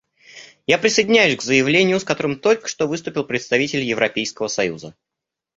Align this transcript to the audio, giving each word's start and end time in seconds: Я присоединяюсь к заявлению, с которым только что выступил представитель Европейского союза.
Я 0.65 0.79
присоединяюсь 0.79 1.37
к 1.37 1.43
заявлению, 1.43 1.99
с 1.99 2.03
которым 2.03 2.39
только 2.39 2.67
что 2.67 2.87
выступил 2.87 3.23
представитель 3.23 3.81
Европейского 3.83 4.47
союза. 4.47 4.95